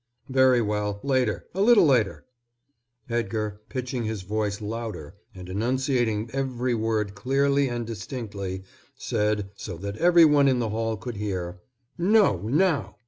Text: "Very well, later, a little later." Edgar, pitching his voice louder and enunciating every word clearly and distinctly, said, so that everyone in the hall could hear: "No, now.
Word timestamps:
"Very 0.29 0.63
well, 0.63 0.99
later, 1.03 1.45
a 1.53 1.61
little 1.61 1.85
later." 1.85 2.25
Edgar, 3.07 3.61
pitching 3.69 4.03
his 4.05 4.23
voice 4.23 4.59
louder 4.59 5.13
and 5.35 5.47
enunciating 5.47 6.31
every 6.33 6.73
word 6.73 7.13
clearly 7.13 7.67
and 7.69 7.85
distinctly, 7.85 8.63
said, 8.95 9.51
so 9.55 9.77
that 9.77 9.97
everyone 9.97 10.47
in 10.47 10.57
the 10.57 10.69
hall 10.69 10.97
could 10.97 11.17
hear: 11.17 11.59
"No, 11.99 12.37
now. 12.41 12.95